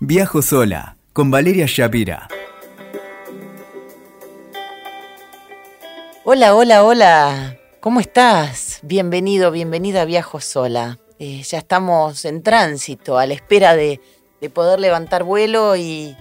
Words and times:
Viajo 0.00 0.42
sola 0.42 0.98
con 1.14 1.30
Valeria 1.30 1.64
Shapira. 1.66 2.28
Hola, 6.22 6.54
hola, 6.54 6.84
hola. 6.84 7.56
¿Cómo 7.80 8.00
estás? 8.00 8.80
Bienvenido, 8.82 9.50
bienvenida 9.50 10.02
a 10.02 10.04
Viajo 10.04 10.38
sola. 10.42 10.98
Eh, 11.18 11.42
ya 11.44 11.56
estamos 11.56 12.26
en 12.26 12.42
tránsito, 12.42 13.16
a 13.16 13.24
la 13.24 13.32
espera 13.32 13.74
de, 13.74 14.02
de 14.42 14.50
poder 14.50 14.80
levantar 14.80 15.24
vuelo 15.24 15.76
y 15.76 16.14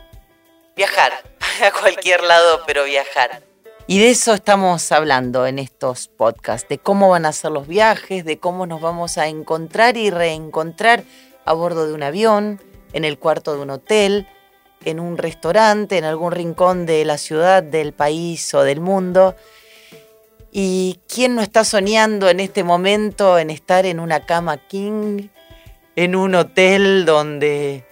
viajar 0.77 1.11
a 1.61 1.77
cualquier 1.77 2.23
lado, 2.23 2.61
pero 2.65 2.85
viajar. 2.85 3.43
Y 3.87 3.99
de 3.99 4.11
eso 4.11 4.33
estamos 4.35 4.89
hablando 4.93 5.47
en 5.47 5.59
estos 5.59 6.07
podcasts, 6.07 6.69
de 6.69 6.77
cómo 6.77 7.09
van 7.09 7.25
a 7.25 7.33
ser 7.33 7.51
los 7.51 7.67
viajes, 7.67 8.23
de 8.23 8.39
cómo 8.39 8.67
nos 8.67 8.79
vamos 8.79 9.17
a 9.17 9.27
encontrar 9.27 9.97
y 9.97 10.11
reencontrar 10.11 11.03
a 11.43 11.51
bordo 11.51 11.87
de 11.87 11.93
un 11.93 12.03
avión, 12.03 12.61
en 12.95 13.03
el 13.03 13.19
cuarto 13.19 13.53
de 13.53 13.61
un 13.61 13.71
hotel, 13.71 14.25
en 14.85 15.01
un 15.01 15.17
restaurante, 15.17 15.97
en 15.97 16.05
algún 16.05 16.31
rincón 16.31 16.85
de 16.85 17.03
la 17.03 17.17
ciudad, 17.17 17.61
del 17.61 17.91
país 17.91 18.53
o 18.53 18.63
del 18.63 18.79
mundo. 18.79 19.35
¿Y 20.49 21.01
quién 21.13 21.35
no 21.35 21.41
está 21.41 21.65
soñando 21.65 22.29
en 22.29 22.39
este 22.39 22.63
momento 22.63 23.37
en 23.37 23.49
estar 23.49 23.85
en 23.85 23.99
una 23.99 24.25
cama 24.25 24.55
king, 24.55 25.27
en 25.97 26.15
un 26.15 26.35
hotel 26.35 27.03
donde 27.05 27.83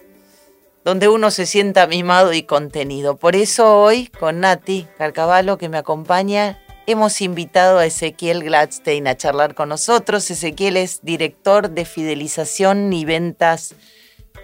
donde 0.84 1.08
uno 1.08 1.30
se 1.30 1.46
sienta 1.46 1.86
mimado 1.86 2.34
y 2.34 2.42
contenido. 2.42 3.16
Por 3.16 3.36
eso 3.36 3.80
hoy, 3.80 4.08
con 4.08 4.40
Nati 4.40 4.86
Carcavalo, 4.98 5.56
que 5.56 5.70
me 5.70 5.78
acompaña, 5.78 6.62
hemos 6.86 7.22
invitado 7.22 7.78
a 7.78 7.86
Ezequiel 7.86 8.44
Gladstein 8.44 9.06
a 9.08 9.16
charlar 9.16 9.54
con 9.54 9.70
nosotros. 9.70 10.30
Ezequiel 10.30 10.76
es 10.76 11.00
director 11.02 11.70
de 11.70 11.86
fidelización 11.86 12.92
y 12.92 13.06
ventas 13.06 13.74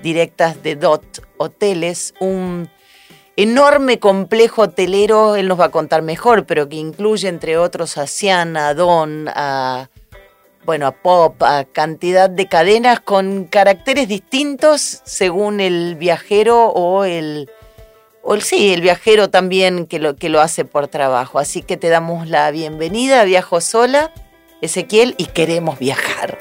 directas 0.03 0.63
de 0.63 0.77
DOT 0.77 1.05
Hoteles, 1.39 2.15
un 2.21 2.69
enorme 3.37 3.99
complejo 3.99 4.63
hotelero, 4.63 5.37
él 5.37 5.49
nos 5.49 5.59
va 5.59 5.67
a 5.67 5.71
contar 5.71 6.03
mejor, 6.03 6.47
pero 6.47 6.69
que 6.69 6.77
incluye 6.77 7.29
entre 7.29 7.57
otros 7.57 7.97
a 7.97 8.07
Ciana, 8.07 8.69
a 8.69 8.75
Don, 8.75 9.29
a 9.29 9.89
bueno, 10.65 10.87
a 10.87 10.93
pop, 10.93 11.43
a 11.43 11.65
cantidad 11.65 12.29
de 12.29 12.47
cadenas 12.47 13.01
con 13.01 13.45
caracteres 13.45 14.09
distintos 14.09 15.01
según 15.05 15.61
el 15.61 15.97
viajero 15.97 16.67
o 16.67 17.05
el, 17.05 17.51
o 18.23 18.35
el 18.35 18.43
sí, 18.43 18.73
el 18.73 18.83
viajero 18.83 19.31
también 19.31 19.87
que 19.87 19.99
lo, 19.99 20.17
que 20.17 20.29
lo 20.29 20.41
hace 20.41 20.65
por 20.65 20.89
trabajo. 20.89 21.39
Así 21.39 21.63
que 21.63 21.77
te 21.77 21.89
damos 21.89 22.29
la 22.29 22.51
bienvenida 22.51 23.25
Viajo 23.25 23.61
Sola, 23.61 24.13
Ezequiel, 24.61 25.15
y 25.17 25.27
queremos 25.27 25.79
viajar. 25.79 26.39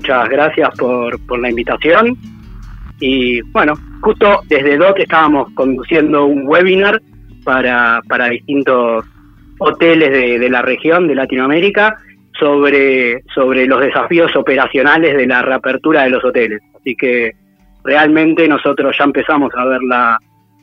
Muchas 0.00 0.28
gracias 0.30 0.70
por, 0.78 1.26
por 1.26 1.40
la 1.40 1.50
invitación. 1.50 2.16
Y 3.00 3.42
bueno, 3.52 3.74
justo 4.00 4.40
desde 4.48 4.78
DOT 4.78 5.00
estábamos 5.00 5.52
conduciendo 5.54 6.24
un 6.24 6.46
webinar 6.46 7.00
para, 7.44 8.00
para 8.08 8.30
distintos 8.30 9.04
hoteles 9.58 10.10
de, 10.10 10.38
de, 10.38 10.50
la 10.50 10.62
región, 10.62 11.06
de 11.06 11.14
Latinoamérica, 11.14 11.98
sobre, 12.38 13.22
sobre 13.34 13.66
los 13.66 13.80
desafíos 13.80 14.34
operacionales 14.36 15.14
de 15.14 15.26
la 15.26 15.42
reapertura 15.42 16.04
de 16.04 16.10
los 16.10 16.24
hoteles. 16.24 16.60
Así 16.78 16.96
que 16.96 17.32
realmente 17.84 18.48
nosotros 18.48 18.96
ya 18.98 19.04
empezamos 19.04 19.52
a 19.54 19.66
ver 19.66 19.82
la, 19.82 20.18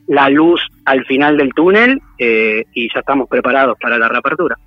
la 0.08 0.30
luz 0.30 0.62
al 0.86 1.06
final 1.06 1.38
del 1.38 1.54
túnel 1.54 2.02
eh, 2.18 2.64
y 2.74 2.92
ya 2.92 3.02
estamos 3.02 3.30
preparados 3.30 3.78
para 3.80 4.00
la 4.00 4.08
reapertura. 4.08 4.58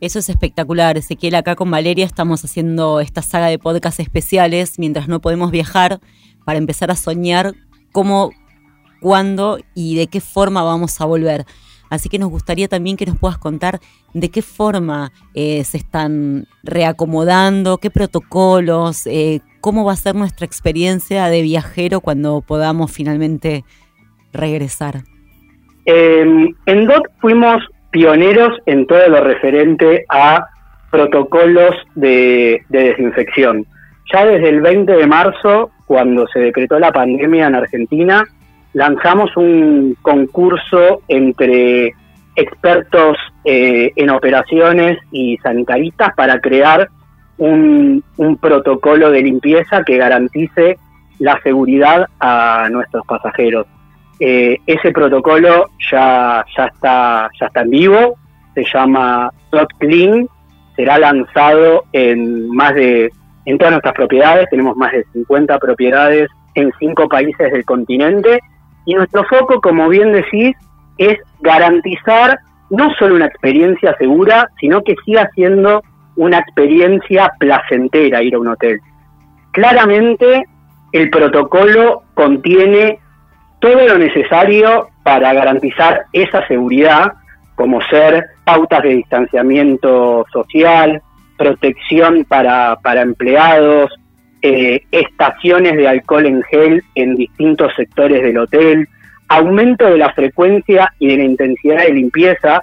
Eso 0.00 0.18
es 0.18 0.28
espectacular, 0.28 0.96
Ezequiel. 0.96 1.34
Acá 1.34 1.54
con 1.54 1.70
Valeria 1.70 2.04
estamos 2.04 2.44
haciendo 2.44 3.00
esta 3.00 3.22
saga 3.22 3.46
de 3.46 3.58
podcast 3.58 4.00
especiales 4.00 4.78
mientras 4.78 5.08
no 5.08 5.20
podemos 5.20 5.50
viajar 5.50 6.00
para 6.44 6.58
empezar 6.58 6.90
a 6.90 6.96
soñar 6.96 7.54
cómo, 7.92 8.30
cuándo 9.00 9.58
y 9.74 9.96
de 9.96 10.08
qué 10.08 10.20
forma 10.20 10.62
vamos 10.62 11.00
a 11.00 11.04
volver. 11.04 11.46
Así 11.90 12.08
que 12.08 12.18
nos 12.18 12.30
gustaría 12.30 12.66
también 12.66 12.96
que 12.96 13.06
nos 13.06 13.18
puedas 13.18 13.38
contar 13.38 13.78
de 14.14 14.28
qué 14.28 14.42
forma 14.42 15.12
eh, 15.32 15.62
se 15.64 15.76
están 15.76 16.46
reacomodando, 16.62 17.78
qué 17.78 17.90
protocolos, 17.90 19.06
eh, 19.06 19.40
cómo 19.60 19.84
va 19.84 19.92
a 19.92 19.96
ser 19.96 20.16
nuestra 20.16 20.44
experiencia 20.44 21.26
de 21.26 21.42
viajero 21.42 22.00
cuando 22.00 22.40
podamos 22.40 22.90
finalmente 22.90 23.64
regresar. 24.32 25.04
Eh, 25.86 26.52
en 26.66 26.86
DOT 26.86 27.04
fuimos 27.20 27.62
pioneros 27.94 28.58
en 28.66 28.88
todo 28.88 29.08
lo 29.08 29.20
referente 29.20 30.04
a 30.08 30.48
protocolos 30.90 31.76
de, 31.94 32.60
desinfección. 32.68 33.66
Ya 34.12 34.26
desde 34.26 34.48
el 34.48 34.62
20 34.62 34.90
de 34.90 35.06
marzo, 35.06 35.70
cuando 35.86 36.26
se 36.26 36.40
decretó 36.40 36.80
la 36.80 36.90
pandemia 36.90 37.46
en 37.46 37.54
Argentina, 37.54 38.24
lanzamos 38.72 39.36
un 39.36 39.96
concurso 40.02 41.02
entre 41.06 41.94
expertos 42.34 43.16
eh, 43.44 43.92
en 43.94 44.10
operaciones 44.10 44.98
y 45.12 45.36
sanitaristas 45.36 46.16
para 46.16 46.40
crear 46.40 46.88
un, 47.38 48.02
un, 48.16 48.36
protocolo 48.38 49.12
de 49.12 49.22
limpieza 49.22 49.84
que 49.84 49.98
garantice 49.98 50.78
la 51.20 51.40
seguridad 51.44 52.08
a 52.18 52.68
nuestros 52.72 53.06
pasajeros. 53.06 53.68
Eh, 54.20 54.58
ese 54.66 54.92
protocolo 54.92 55.66
ya, 55.90 56.44
ya, 56.56 56.66
está, 56.66 57.28
ya 57.38 57.46
está 57.46 57.62
en 57.62 57.70
vivo, 57.70 58.14
se 58.54 58.64
llama 58.72 59.30
Dot 59.50 59.68
Clean, 59.78 60.28
será 60.76 60.98
lanzado 60.98 61.84
en 61.92 62.48
más 62.50 62.74
de, 62.74 63.10
en 63.44 63.58
todas 63.58 63.72
nuestras 63.72 63.94
propiedades, 63.94 64.48
tenemos 64.50 64.76
más 64.76 64.92
de 64.92 65.04
50 65.12 65.58
propiedades 65.58 66.28
en 66.54 66.70
cinco 66.78 67.08
países 67.08 67.52
del 67.52 67.64
continente, 67.64 68.38
y 68.86 68.94
nuestro 68.94 69.24
foco, 69.24 69.60
como 69.60 69.88
bien 69.88 70.12
decís, 70.12 70.54
es 70.98 71.18
garantizar 71.40 72.38
no 72.70 72.92
solo 72.98 73.16
una 73.16 73.26
experiencia 73.26 73.96
segura, 73.98 74.48
sino 74.60 74.82
que 74.82 74.94
siga 75.04 75.28
siendo 75.34 75.82
una 76.16 76.38
experiencia 76.38 77.32
placentera 77.38 78.22
ir 78.22 78.34
a 78.34 78.38
un 78.38 78.48
hotel. 78.48 78.80
Claramente 79.52 80.44
el 80.92 81.10
protocolo 81.10 82.02
contiene 82.14 82.98
todo 83.64 83.88
lo 83.88 83.96
necesario 83.96 84.88
para 85.02 85.32
garantizar 85.32 86.04
esa 86.12 86.46
seguridad, 86.46 87.14
como 87.54 87.80
ser 87.84 88.26
pautas 88.44 88.82
de 88.82 88.90
distanciamiento 88.90 90.26
social, 90.30 91.00
protección 91.38 92.26
para, 92.28 92.76
para 92.82 93.00
empleados, 93.00 93.90
eh, 94.42 94.82
estaciones 94.92 95.78
de 95.78 95.88
alcohol 95.88 96.26
en 96.26 96.42
gel 96.42 96.84
en 96.94 97.16
distintos 97.16 97.72
sectores 97.74 98.22
del 98.22 98.36
hotel, 98.36 98.86
aumento 99.28 99.86
de 99.86 99.96
la 99.96 100.12
frecuencia 100.12 100.92
y 100.98 101.08
de 101.08 101.16
la 101.16 101.24
intensidad 101.24 101.86
de 101.86 101.94
limpieza, 101.94 102.62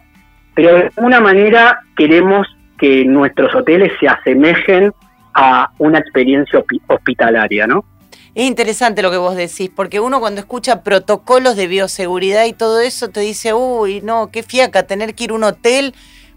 pero 0.53 0.75
de 0.75 0.91
alguna 0.95 1.19
manera 1.19 1.79
queremos 1.97 2.45
que 2.77 3.05
nuestros 3.05 3.55
hoteles 3.55 3.91
se 3.99 4.07
asemejen 4.07 4.93
a 5.33 5.71
una 5.79 5.97
experiencia 5.97 6.63
hospitalaria, 6.87 7.65
¿no? 7.65 7.85
Es 8.33 8.45
interesante 8.45 9.01
lo 9.01 9.11
que 9.11 9.17
vos 9.17 9.35
decís, 9.35 9.69
porque 9.75 9.99
uno 9.99 10.21
cuando 10.21 10.39
escucha 10.39 10.83
protocolos 10.83 11.57
de 11.57 11.67
bioseguridad 11.67 12.45
y 12.45 12.53
todo 12.53 12.79
eso 12.79 13.09
te 13.09 13.19
dice, 13.19 13.53
uy, 13.53 13.99
no, 14.01 14.31
qué 14.31 14.41
fiaca 14.41 14.83
tener 14.83 15.15
que 15.15 15.25
ir 15.25 15.31
a 15.31 15.33
un 15.33 15.43
hotel 15.43 15.93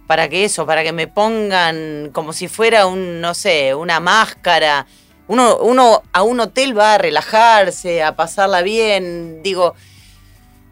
para 0.09 0.29
que 0.29 0.45
eso, 0.45 0.67
para 0.67 0.83
que 0.83 0.93
me 0.93 1.07
pongan 1.07 2.11
como 2.13 2.33
si 2.33 2.49
fuera 2.49 2.87
un, 2.87 3.21
no 3.21 3.33
sé, 3.35 3.77
una 3.77 4.01
máscara. 4.01 4.87
Uno, 5.29 5.59
uno 5.59 6.03
a 6.13 6.23
un 6.25 6.41
hotel 6.41 6.77
va 6.77 6.95
a 6.95 6.99
relajarse, 6.99 8.03
a 8.03 8.17
pasarla 8.17 8.63
bien, 8.63 9.41
digo, 9.45 9.75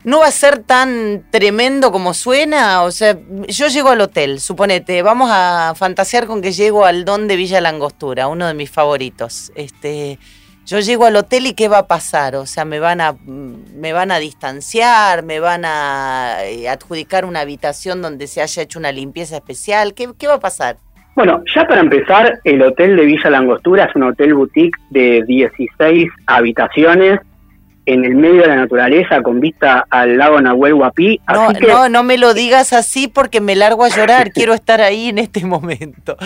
no 0.03 0.19
va 0.19 0.27
a 0.27 0.33
ser 0.33 0.59
tan 0.65 1.25
tremendo 1.31 1.93
como 1.93 2.15
suena. 2.15 2.83
O 2.83 2.91
sea, 2.91 3.17
yo 3.47 3.69
llego 3.69 3.91
al 3.91 4.01
hotel, 4.01 4.41
suponete, 4.41 5.03
vamos 5.03 5.31
a 5.33 5.75
fantasear 5.77 6.27
con 6.27 6.43
que 6.43 6.51
llego 6.51 6.85
al 6.85 7.05
Don 7.05 7.29
de 7.29 7.37
Villa 7.37 7.61
Langostura, 7.61 8.27
uno 8.27 8.49
de 8.49 8.55
mis 8.55 8.71
favoritos. 8.71 9.53
Este 9.55 10.19
yo 10.67 10.81
llego 10.81 11.07
al 11.07 11.17
hotel 11.17 11.47
y 11.47 11.55
qué 11.55 11.69
va 11.69 11.79
a 11.79 11.87
pasar, 11.87 12.37
o 12.37 12.47
sea, 12.47 12.65
me 12.65 12.79
van 12.79 13.01
a 13.01 13.15
me 13.25 13.93
van 13.93 14.11
a 14.11 14.19
distanciar, 14.19 15.23
me 15.23 15.41
van 15.41 15.65
a 15.65 16.45
eh, 16.45 16.69
adjudicar 16.69 17.25
una 17.25 17.41
habitación 17.41 18.03
donde 18.03 18.27
se 18.27 18.43
haya 18.43 18.63
hecho 18.63 18.79
una 18.79 18.93
limpieza 18.93 19.37
especial, 19.37 19.95
¿qué, 19.95 20.11
qué 20.19 20.27
va 20.27 20.35
a 20.35 20.41
pasar? 20.41 20.77
Bueno, 21.15 21.43
ya 21.55 21.67
para 21.67 21.81
empezar, 21.81 22.41
el 22.45 22.63
hotel 22.63 22.97
de 22.97 23.05
Villa 23.05 23.29
Langostura 23.29 23.85
es 23.85 23.95
un 23.95 24.05
hotel 24.05 24.35
boutique 24.35 24.79
de 24.91 25.23
16 25.27 26.09
habitaciones 26.27 27.21
en 27.85 28.05
el 28.05 28.15
medio 28.15 28.43
de 28.43 28.49
la 28.49 28.57
naturaleza 28.57 29.23
con 29.23 29.41
vista 29.41 29.85
al 29.91 30.17
lago 30.17 30.41
Nahuel 30.41 30.75
Huapi. 30.75 31.21
No, 31.33 31.53
no, 31.53 31.89
no 31.89 32.03
me 32.03 32.17
lo 32.17 32.33
digas 32.33 32.73
así 32.73 33.09
porque 33.09 33.41
me 33.41 33.57
largo 33.57 33.85
a 33.85 33.89
llorar, 33.89 34.31
quiero 34.33 34.55
estar 34.55 34.81
ahí 34.81 35.09
en 35.09 35.19
este 35.19 35.45
momento. 35.45 36.17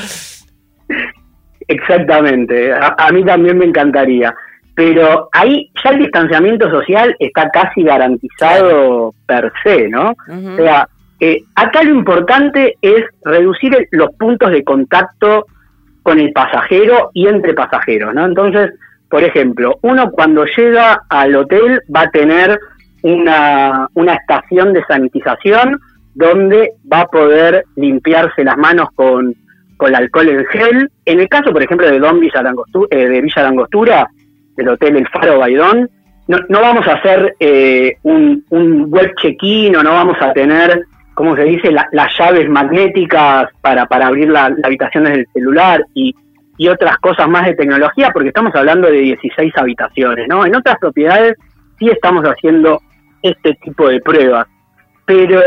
Exactamente, 1.69 2.73
a, 2.73 3.11
mí 3.13 3.25
también 3.25 3.59
me 3.59 3.65
encantaría. 3.65 4.35
Pero 4.75 5.29
ahí 5.33 5.71
ya 5.83 5.91
el 5.91 6.01
distanciamiento 6.01 6.71
social 6.71 7.17
está 7.19 7.49
casi 7.51 7.83
garantizado 7.83 9.15
per 9.27 9.51
se, 9.65 9.89
¿no? 9.89 10.11
O 10.11 10.57
sea, 10.57 10.87
eh, 11.19 11.43
acá 11.55 11.83
lo 11.83 11.91
importante 11.91 12.77
es 12.83 13.05
reducir 13.25 13.89
los 13.93 14.11
puntos 14.17 14.51
de 14.51 14.63
contacto 14.63 15.47
con 16.03 16.21
el 16.21 16.31
pasajero 16.33 17.11
y 17.15 17.27
entre 17.27 17.55
pasajeros, 17.55 18.15
¿no? 18.15 18.27
Entonces, 18.27 18.75
por 19.09 19.25
ejemplo, 19.25 19.79
uno 19.83 20.11
cuando 20.11 20.45
llega 20.45 21.01
al 21.09 21.35
hotel 21.35 21.81
va 21.95 22.03
a 22.03 22.11
tener 22.11 22.59
una, 23.03 23.89
una 23.95 24.15
estación 24.15 24.73
de 24.73 24.85
sanitización 24.85 25.81
donde 26.15 26.73
va 26.91 27.03
a 27.03 27.07
poder 27.07 27.65
limpiarse 27.77 28.45
las 28.45 28.57
manos 28.57 28.89
con, 28.95 29.35
con 29.76 29.94
alcohol 29.94 30.28
en 30.28 30.44
gel. 30.46 30.90
En 31.05 31.20
el 31.20 31.28
caso, 31.28 31.52
por 31.52 31.62
ejemplo, 31.62 31.87
de 31.87 31.99
Don 31.99 32.20
Villa 32.20 32.43
eh, 32.90 33.08
de 33.08 33.20
Villa 33.20 33.43
Langostura, 33.43 34.06
del 34.56 34.69
Hotel 34.69 34.96
El 34.96 35.08
Faro 35.08 35.38
Baidón, 35.38 35.90
no, 36.28 36.38
no 36.49 36.61
vamos 36.61 36.87
a 36.87 36.94
hacer 36.94 37.37
eh, 37.38 37.96
un, 38.02 38.44
web 38.88 39.12
check-in 39.20 39.76
o 39.76 39.82
no 39.82 39.93
vamos 39.93 40.17
a 40.20 40.32
tener, 40.32 40.82
como 41.14 41.37
se 41.37 41.44
dice, 41.44 41.70
las 41.70 42.19
llaves 42.19 42.49
magnéticas 42.49 43.49
para, 43.61 43.87
abrir 43.88 44.28
la, 44.28 44.55
habitación 44.64 45.05
desde 45.05 45.20
el 45.20 45.26
celular 45.32 45.84
y, 45.94 46.14
y 46.58 46.69
otras 46.69 46.96
cosas 46.99 47.28
más 47.28 47.46
de 47.46 47.55
tecnología, 47.55 48.11
porque 48.12 48.28
estamos 48.28 48.55
hablando 48.55 48.88
de 48.88 48.99
16 48.99 49.52
habitaciones, 49.56 50.26
¿no? 50.28 50.44
En 50.44 50.56
otras 50.56 50.76
propiedades 50.81 51.34
sí 51.78 51.88
estamos 51.88 52.25
haciendo 52.25 52.81
este 53.23 53.55
tipo 53.62 53.88
de 53.88 54.00
pruebas, 54.00 54.46
pero 55.05 55.40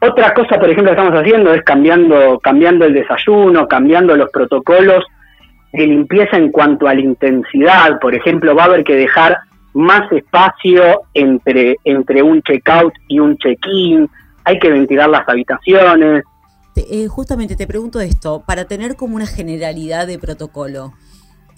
otra 0.00 0.32
cosa, 0.32 0.58
por 0.58 0.70
ejemplo, 0.70 0.92
que 0.94 1.00
estamos 1.00 1.20
haciendo 1.20 1.52
es 1.52 1.62
cambiando, 1.62 2.38
cambiando 2.40 2.84
el 2.84 2.94
desayuno, 2.94 3.66
cambiando 3.66 4.16
los 4.16 4.30
protocolos 4.30 5.04
de 5.72 5.86
limpieza 5.86 6.36
en 6.36 6.50
cuanto 6.50 6.86
a 6.86 6.94
la 6.94 7.00
intensidad. 7.00 7.98
Por 8.00 8.14
ejemplo, 8.14 8.54
va 8.54 8.62
a 8.62 8.66
haber 8.66 8.84
que 8.84 8.94
dejar 8.94 9.38
más 9.74 10.10
espacio 10.12 11.02
entre, 11.14 11.76
entre 11.84 12.22
un 12.22 12.42
check-out 12.42 12.92
y 13.08 13.18
un 13.18 13.36
check-in, 13.36 14.08
hay 14.44 14.58
que 14.58 14.70
ventilar 14.70 15.08
las 15.08 15.28
habitaciones. 15.28 16.24
Eh, 16.76 17.08
justamente 17.08 17.56
te 17.56 17.66
pregunto 17.66 18.00
esto, 18.00 18.42
para 18.46 18.66
tener 18.66 18.96
como 18.96 19.16
una 19.16 19.26
generalidad 19.26 20.06
de 20.06 20.18
protocolo, 20.18 20.92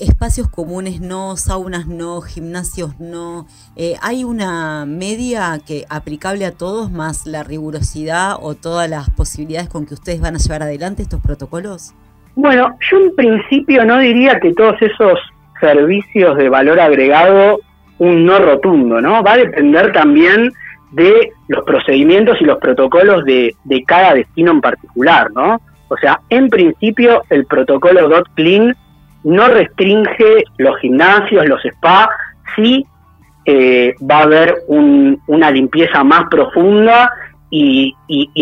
espacios 0.00 0.48
comunes 0.48 1.00
no, 1.00 1.36
saunas 1.36 1.86
no, 1.86 2.20
gimnasios 2.22 2.98
no. 2.98 3.46
Eh, 3.76 3.94
¿Hay 4.02 4.24
una 4.24 4.86
media 4.86 5.58
que 5.64 5.84
aplicable 5.88 6.46
a 6.46 6.52
todos 6.52 6.90
más 6.90 7.26
la 7.26 7.42
rigurosidad 7.42 8.36
o 8.40 8.54
todas 8.54 8.88
las 8.88 9.10
posibilidades 9.10 9.68
con 9.68 9.86
que 9.86 9.94
ustedes 9.94 10.20
van 10.20 10.34
a 10.34 10.38
llevar 10.38 10.62
adelante 10.62 11.02
estos 11.02 11.20
protocolos? 11.20 11.94
Bueno, 12.34 12.76
yo 12.90 12.98
en 12.98 13.14
principio 13.14 13.84
no 13.84 13.98
diría 13.98 14.40
que 14.40 14.52
todos 14.54 14.80
esos 14.80 15.18
servicios 15.60 16.36
de 16.36 16.48
valor 16.48 16.80
agregado 16.80 17.60
un 17.98 18.24
no 18.24 18.38
rotundo, 18.38 19.00
¿no? 19.00 19.22
Va 19.22 19.34
a 19.34 19.38
depender 19.38 19.92
también 19.92 20.50
de 20.92 21.32
los 21.48 21.64
procedimientos 21.64 22.40
y 22.40 22.44
los 22.44 22.58
protocolos 22.58 23.24
de, 23.24 23.54
de 23.64 23.84
cada 23.84 24.14
destino 24.14 24.52
en 24.52 24.60
particular, 24.60 25.30
¿no? 25.32 25.60
O 25.88 25.96
sea, 25.98 26.20
en 26.30 26.48
principio 26.48 27.22
el 27.30 27.44
protocolo 27.44 28.08
Dot 28.08 28.26
Clean 28.34 28.74
no 29.24 29.48
restringe 29.48 30.44
los 30.58 30.78
gimnasios, 30.80 31.46
los 31.46 31.62
spas, 31.62 32.08
sí 32.56 32.84
eh, 33.44 33.94
va 34.08 34.18
a 34.18 34.22
haber 34.22 34.54
una 34.66 35.50
limpieza 35.50 36.04
más 36.04 36.24
profunda 36.30 37.10
y, 37.50 37.94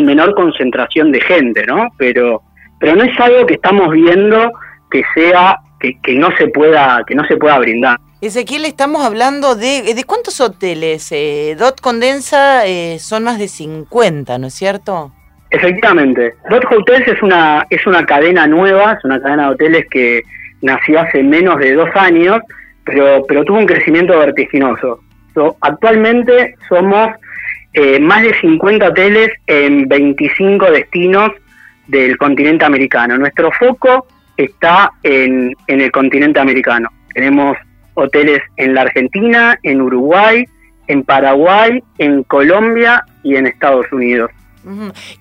menor 0.03 0.35
concentración 0.35 1.13
de 1.13 1.21
gente, 1.21 1.65
¿no? 1.67 1.89
Pero, 1.97 2.43
pero 2.79 2.97
no 2.97 3.05
es 3.05 3.19
algo 3.21 3.47
que 3.47 3.55
estamos 3.55 3.91
viendo 3.93 4.53
que 4.91 5.03
sea 5.15 5.57
que, 5.81 6.15
no 6.15 6.29
se 6.37 6.49
pueda 6.49 7.03
que 7.07 7.15
no 7.15 7.25
se 7.27 7.37
pueda 7.37 7.59
brindar. 7.59 7.99
Ezequiel, 8.21 8.65
estamos 8.65 9.05
hablando 9.05 9.55
de, 9.55 9.95
¿de 9.95 10.05
cuántos 10.05 10.41
hoteles? 10.41 11.13
Eh, 11.13 11.57
Dot 11.57 11.81
Condensa 11.81 12.67
eh, 12.67 12.99
son 12.99 13.25
más 13.25 13.39
de 13.39 13.47
50, 13.47 14.39
¿no 14.39 14.49
es 14.49 14.55
cierto? 14.55 15.13
Efectivamente. 15.51 16.35
Dot 16.51 16.65
Hotels 16.71 17.07
es 17.07 17.23
una, 17.23 17.65
es 17.71 17.87
una 17.87 18.05
cadena 18.05 18.47
nueva, 18.47 18.95
es 18.95 19.05
una 19.05 19.21
cadena 19.21 19.45
de 19.45 19.55
hoteles 19.55 19.87
que, 19.91 20.23
nació 20.63 21.01
hace 21.01 21.23
menos 21.23 21.59
de 21.59 21.75
dos 21.75 21.91
años, 21.95 22.41
pero, 22.85 23.25
pero 23.27 23.45
tuvo 23.45 23.59
un 23.59 23.67
crecimiento 23.67 24.19
vertiginoso. 24.19 25.01
actualmente 25.61 26.55
somos 26.69 27.11
eh, 27.75 28.01
más 28.01 28.23
de 28.23 28.35
50 28.41 28.89
hoteles 28.89 29.31
en 29.47 29.87
25 29.89 30.71
destinos 30.71 31.31
del 31.87 32.17
continente 32.17 32.65
americano. 32.65 33.17
Nuestro 33.19 33.51
foco 33.53 34.07
está 34.37 34.91
en, 35.03 35.55
en 35.67 35.81
el 35.81 35.91
continente 35.91 36.41
americano. 36.41 36.89
Tenemos 37.15 37.57
hoteles 37.95 38.41
en 38.57 38.75
la 38.75 38.83
Argentina, 38.83 39.59
en 39.63 39.81
Uruguay, 39.81 40.45
en 40.87 41.03
Paraguay, 41.05 41.83
en 41.99 42.23
Colombia 42.25 43.05
y 43.23 43.37
en 43.37 43.47
Estados 43.47 43.87
Unidos. 43.93 44.31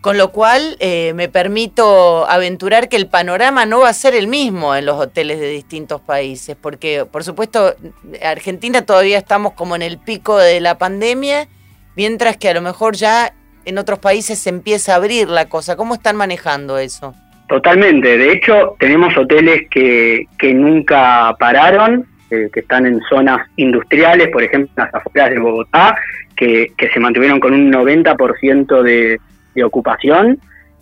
Con 0.02 0.18
lo 0.18 0.32
cual 0.32 0.78
eh, 0.80 1.14
me 1.16 1.30
permito 1.30 2.28
aventurar 2.30 2.90
que 2.90 2.98
el 2.98 3.08
panorama 3.08 3.66
no 3.66 3.80
va 3.82 3.90
a 3.90 3.94
ser 3.94 4.16
el 4.16 4.28
mismo 4.28 4.76
en 4.76 4.86
los 4.86 5.00
hoteles 5.00 5.40
de 5.40 5.50
distintos 5.50 6.02
países, 6.02 6.56
porque 6.60 7.06
por 7.10 7.24
supuesto 7.24 7.76
Argentina 8.24 8.82
todavía 8.82 9.18
estamos 9.18 9.54
como 9.54 9.76
en 9.76 9.84
el 9.84 10.00
pico 10.00 10.38
de 10.38 10.60
la 10.60 10.78
pandemia, 10.78 11.48
mientras 11.96 12.38
que 12.38 12.50
a 12.50 12.54
lo 12.54 12.62
mejor 12.62 12.96
ya 12.96 13.34
en 13.66 13.78
otros 13.78 14.00
países 14.00 14.40
se 14.40 14.50
empieza 14.50 14.94
a 14.94 14.96
abrir 14.96 15.30
la 15.30 15.50
cosa. 15.50 15.76
¿Cómo 15.76 15.94
están 15.94 16.16
manejando 16.16 16.78
eso? 16.78 17.14
Totalmente, 17.48 18.18
de 18.18 18.34
hecho 18.34 18.76
tenemos 18.80 19.16
hoteles 19.18 19.70
que, 19.70 20.26
que 20.38 20.54
nunca 20.54 21.34
pararon, 21.40 22.06
eh, 22.30 22.50
que 22.52 22.60
están 22.60 22.86
en 22.86 23.00
zonas 23.10 23.48
industriales, 23.56 24.28
por 24.30 24.44
ejemplo 24.44 24.72
las 24.76 24.94
afueras 24.94 25.30
de 25.30 25.40
Bogotá, 25.40 25.98
que, 26.38 26.72
se 26.94 27.00
mantuvieron 27.00 27.40
con 27.40 27.54
un 27.54 27.72
90% 27.72 28.82
de, 28.82 29.20
de 29.56 29.64
ocupación. 29.64 30.40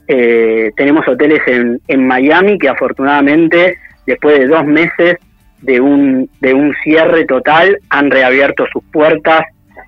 Eh, 0.08 0.72
tenemos 0.76 1.08
hoteles 1.08 1.42
en, 1.48 1.82
en 1.88 2.06
Miami 2.06 2.60
que 2.60 2.70
afortunadamente 2.70 3.78
después 4.06 4.38
de 4.38 4.48
dos 4.48 4.66
meses 4.66 5.18
de 5.62 5.82
un, 5.82 6.30
de 6.42 6.54
un 6.54 6.76
cierre 6.84 7.26
total 7.26 7.80
han 7.90 8.12
reabierto 8.12 8.66
sus 8.72 8.84
puertas 8.92 9.42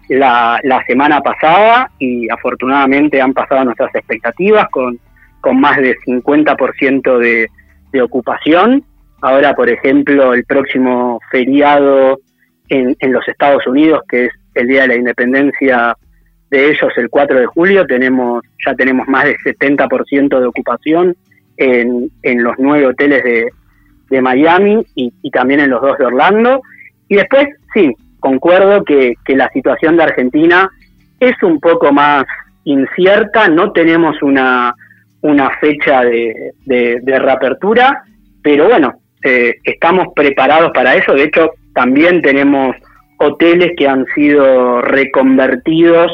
la, 0.10 0.60
la 0.64 0.84
semana 0.86 1.22
pasada 1.22 1.92
y 2.00 2.30
afortunadamente 2.30 3.22
han 3.22 3.34
pasado 3.34 3.66
nuestras 3.66 3.94
expectativas 3.94 4.70
con, 4.70 4.98
con 5.42 5.60
más 5.60 5.78
de 5.78 5.96
50% 6.00 7.18
de, 7.20 7.48
de 7.92 8.02
ocupación. 8.02 8.84
Ahora, 9.22 9.54
por 9.54 9.70
ejemplo, 9.70 10.34
el 10.34 10.46
próximo 10.46 11.20
feriado 11.30 12.20
en, 12.70 12.96
en 13.00 13.14
los 13.14 13.28
Estados 13.28 13.66
Unidos, 13.68 14.02
que 14.08 14.26
es 14.26 14.32
el 14.58 14.68
Día 14.68 14.82
de 14.84 14.88
la 14.90 14.96
Independencia 14.96 15.96
de 16.50 16.70
ellos 16.70 16.92
el 16.96 17.10
4 17.10 17.40
de 17.40 17.46
julio 17.46 17.86
tenemos 17.86 18.44
ya 18.66 18.74
tenemos 18.74 19.08
más 19.08 19.26
de 19.26 19.38
70% 19.38 20.40
de 20.40 20.46
ocupación 20.46 21.16
en, 21.58 22.10
en 22.24 22.44
los 22.44 22.54
nueve 22.58 22.88
hoteles 22.88 23.24
de, 23.24 23.50
de 24.10 24.22
Miami 24.22 24.86
y, 24.96 25.12
también 25.32 25.60
en 25.60 25.70
los 25.70 25.82
dos 25.82 25.98
de 25.98 26.06
Orlando. 26.06 26.62
Y 27.10 27.16
después, 27.16 27.48
sí, 27.74 27.94
concuerdo 28.20 28.84
que, 28.84 29.14
que 29.26 29.36
la 29.36 29.50
situación 29.50 29.98
de 29.98 30.04
Argentina 30.04 30.70
es 31.20 31.36
un 31.44 31.60
poco 31.60 31.92
más 31.92 32.26
incierta, 32.64 33.48
no 33.48 33.72
tenemos 33.72 34.22
una, 34.22 34.74
una 35.22 35.50
fecha 35.60 36.04
de, 36.04 36.52
de, 36.66 37.20
reapertura, 37.20 38.04
pero 38.44 38.68
bueno, 38.68 38.94
eh, 39.24 39.56
estamos 39.64 40.08
preparados 40.16 40.72
para 40.74 40.96
eso. 40.96 41.14
De 41.14 41.24
hecho, 41.24 41.52
también 41.74 42.22
tenemos 42.22 42.76
hoteles 43.18 43.72
que 43.78 43.88
han 43.88 44.06
sido 44.16 44.82
reconvertidos 44.82 46.12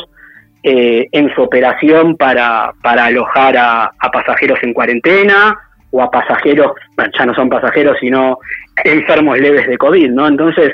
eh, 0.64 1.08
en 1.12 1.34
su 1.36 1.42
operación 1.42 2.16
para, 2.16 2.74
para 2.82 3.06
alojar 3.06 3.58
a, 3.58 3.92
pasajeros 4.12 4.60
en 4.64 4.74
cuarentena 4.74 5.58
o 5.92 6.02
a 6.02 6.10
pasajeros, 6.10 6.72
ya 6.98 7.26
no 7.26 7.34
son 7.36 7.50
pasajeros, 7.50 7.98
sino 8.00 8.38
enfermos 8.84 9.38
leves 9.40 9.68
de 9.68 9.78
COVID, 9.78 10.10
¿no? 10.12 10.28
Entonces, 10.28 10.72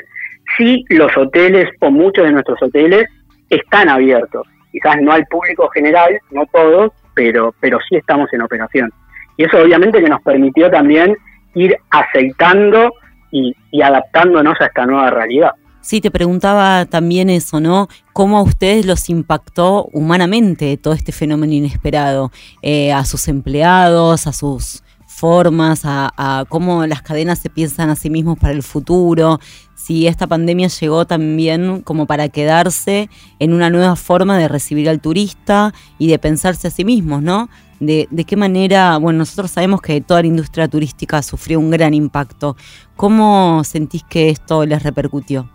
sí, 0.56 0.84
los 0.90 1.14
hoteles 1.16 1.68
o 1.80 1.90
muchos 1.90 2.24
de 2.24 2.32
nuestros 2.32 2.62
hoteles 2.62 3.04
están 3.48 3.88
abiertos. 3.88 4.46
Quizás 4.70 4.96
no 5.02 5.12
al 5.12 5.26
público 5.26 5.68
general, 5.70 6.18
no 6.30 6.46
todos, 6.52 6.92
pero, 7.14 7.52
pero 7.60 7.78
sí 7.88 7.96
estamos 7.96 8.32
en 8.32 8.42
operación. 8.42 8.90
Y 9.36 9.44
eso 9.44 9.58
obviamente 9.58 10.00
que 10.00 10.08
nos 10.08 10.22
permitió 10.22 10.70
también 10.70 11.16
ir 11.54 11.76
aceitando 11.90 12.92
y 13.32 13.82
adaptándonos 13.82 14.60
a 14.60 14.66
esta 14.66 14.86
nueva 14.86 15.10
realidad. 15.10 15.52
Sí, 15.82 16.00
te 16.00 16.10
preguntaba 16.10 16.84
también 16.84 17.30
eso, 17.30 17.58
¿no? 17.58 17.88
¿Cómo 18.12 18.38
a 18.38 18.42
ustedes 18.42 18.84
los 18.84 19.08
impactó 19.08 19.86
humanamente 19.92 20.76
todo 20.76 20.92
este 20.92 21.10
fenómeno 21.10 21.54
inesperado? 21.54 22.30
Eh, 22.60 22.92
a 22.92 23.04
sus 23.04 23.28
empleados, 23.28 24.26
a 24.26 24.32
sus 24.32 24.82
formas, 25.06 25.82
a, 25.84 26.44
cómo 26.48 26.86
las 26.86 27.02
cadenas 27.02 27.38
se 27.38 27.50
piensan 27.50 27.90
a 27.90 27.96
sí 27.96 28.08
mismos 28.08 28.38
para 28.38 28.54
el 28.54 28.62
futuro, 28.62 29.38
si 29.74 30.06
esta 30.06 30.26
pandemia 30.26 30.68
llegó 30.68 31.06
también 31.06 31.82
como 31.82 32.06
para 32.06 32.28
quedarse 32.28 33.10
en 33.38 33.52
una 33.52 33.68
nueva 33.68 33.96
forma 33.96 34.38
de 34.38 34.48
recibir 34.48 34.88
al 34.88 35.00
turista 35.00 35.74
y 35.98 36.08
de 36.08 36.18
pensarse 36.18 36.68
a 36.68 36.70
sí 36.70 36.84
mismos, 36.84 37.22
¿no? 37.22 37.50
de, 37.80 38.06
de 38.10 38.24
qué 38.24 38.36
manera, 38.36 38.98
bueno, 38.98 39.20
nosotros 39.20 39.50
sabemos 39.50 39.80
que 39.80 40.00
toda 40.00 40.20
la 40.20 40.28
industria 40.28 40.68
turística 40.68 41.22
sufrió 41.22 41.58
un 41.58 41.70
gran 41.70 41.94
impacto. 41.94 42.56
¿Cómo 42.96 43.64
sentís 43.64 44.04
que 44.04 44.28
esto 44.28 44.64
les 44.66 44.82
repercutió? 44.82 45.50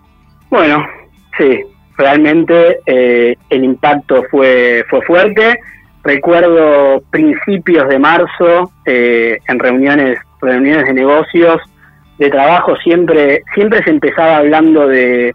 Bueno, 0.50 0.86
sí, 1.38 1.62
realmente 1.98 2.80
eh, 2.86 3.36
el 3.50 3.64
impacto 3.64 4.24
fue, 4.30 4.86
fue 4.90 5.02
fuerte. 5.02 5.60
Recuerdo 6.04 7.02
principios 7.10 7.88
de 7.90 8.00
marzo 8.00 8.72
eh, 8.86 9.40
en 9.48 9.60
reuniones, 9.60 10.20
reuniones 10.40 10.86
de 10.86 10.94
negocios, 10.94 11.62
de 12.20 12.30
trabajo, 12.30 12.76
siempre, 12.78 13.42
siempre 13.54 13.84
se 13.84 13.90
empezaba 13.90 14.38
hablando 14.38 14.88
de, 14.88 15.34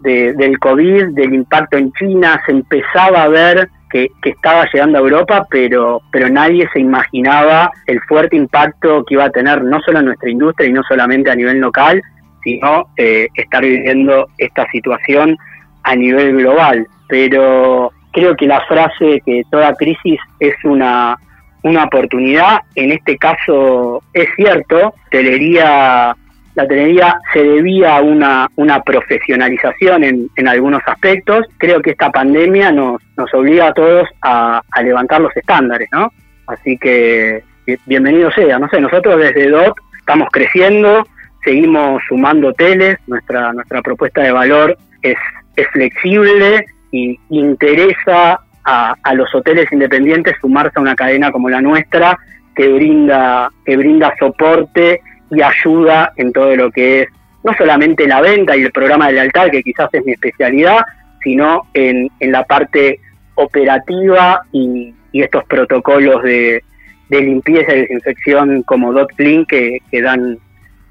del 0.00 0.58
COVID, 0.58 1.14
del 1.14 1.34
impacto 1.34 1.76
en 1.76 1.92
China, 1.92 2.42
se 2.44 2.52
empezaba 2.52 3.22
a 3.22 3.28
ver 3.28 3.68
que, 3.90 4.10
estaba 4.22 4.68
llegando 4.72 4.98
a 4.98 5.00
Europa, 5.00 5.46
pero, 5.50 6.02
pero 6.10 6.28
nadie 6.28 6.68
se 6.72 6.80
imaginaba 6.80 7.70
el 7.86 8.00
fuerte 8.02 8.36
impacto 8.36 9.04
que 9.04 9.14
iba 9.14 9.24
a 9.24 9.30
tener 9.30 9.62
no 9.62 9.80
solo 9.80 10.00
en 10.00 10.06
nuestra 10.06 10.30
industria 10.30 10.68
y 10.68 10.72
no 10.72 10.82
solamente 10.82 11.30
a 11.30 11.34
nivel 11.34 11.58
local, 11.58 12.02
sino 12.42 12.88
eh, 12.96 13.28
estar 13.34 13.62
viviendo 13.62 14.28
esta 14.38 14.66
situación 14.70 15.36
a 15.82 15.94
nivel 15.94 16.36
global. 16.36 16.86
Pero 17.08 17.92
creo 18.12 18.36
que 18.36 18.46
la 18.46 18.60
frase 18.66 19.22
que 19.24 19.42
toda 19.50 19.74
crisis 19.74 20.20
es 20.40 20.54
una, 20.64 21.16
una 21.62 21.84
oportunidad, 21.84 22.60
en 22.74 22.92
este 22.92 23.16
caso 23.16 24.02
es 24.12 24.28
cierto, 24.36 24.94
telería 25.10 26.14
la 26.58 26.64
hotelería 26.64 27.20
se 27.32 27.40
debía 27.40 27.98
a 27.98 28.00
una, 28.00 28.48
una 28.56 28.82
profesionalización 28.82 30.02
en, 30.02 30.28
en, 30.34 30.48
algunos 30.48 30.82
aspectos. 30.86 31.46
Creo 31.56 31.80
que 31.80 31.90
esta 31.90 32.10
pandemia 32.10 32.72
nos, 32.72 33.00
nos 33.16 33.32
obliga 33.32 33.68
a 33.68 33.72
todos 33.72 34.08
a, 34.22 34.60
a 34.68 34.82
levantar 34.82 35.20
los 35.20 35.36
estándares, 35.36 35.88
¿no? 35.92 36.12
Así 36.48 36.76
que 36.76 37.44
bienvenido 37.86 38.32
sea. 38.32 38.58
No 38.58 38.68
sé, 38.70 38.80
nosotros 38.80 39.20
desde 39.20 39.50
DOT 39.50 39.76
estamos 40.00 40.28
creciendo, 40.32 41.06
seguimos 41.44 42.02
sumando 42.08 42.48
hoteles, 42.48 42.98
nuestra, 43.06 43.52
nuestra 43.52 43.82
propuesta 43.82 44.22
de 44.22 44.32
valor 44.32 44.76
es, 45.02 45.16
es 45.56 45.66
flexible 45.68 46.66
y 46.90 47.18
interesa 47.30 48.40
a, 48.64 48.94
a 49.02 49.14
los 49.14 49.34
hoteles 49.34 49.70
independientes 49.72 50.36
sumarse 50.40 50.72
a 50.76 50.80
una 50.80 50.94
cadena 50.94 51.30
como 51.30 51.48
la 51.48 51.60
nuestra 51.60 52.18
que 52.54 52.68
brinda, 52.68 53.50
que 53.64 53.76
brinda 53.76 54.14
soporte 54.18 55.00
y 55.30 55.42
ayuda 55.42 56.12
en 56.16 56.32
todo 56.32 56.56
lo 56.56 56.70
que 56.70 57.02
es 57.02 57.08
no 57.44 57.54
solamente 57.54 58.06
la 58.06 58.20
venta 58.20 58.56
y 58.56 58.62
el 58.62 58.72
programa 58.72 59.06
de 59.06 59.14
lealtad, 59.14 59.50
que 59.50 59.62
quizás 59.62 59.88
es 59.92 60.04
mi 60.04 60.12
especialidad, 60.12 60.80
sino 61.22 61.62
en, 61.74 62.10
en 62.20 62.32
la 62.32 62.44
parte 62.44 63.00
operativa 63.34 64.42
y, 64.52 64.94
estos 65.12 65.44
protocolos 65.46 66.22
de, 66.22 66.62
limpieza 67.10 67.74
y 67.74 67.80
desinfección 67.80 68.62
como 68.62 68.92
Dot 68.92 69.10
Clean 69.16 69.44
que, 69.46 69.78
que 69.90 70.00
dan, 70.00 70.38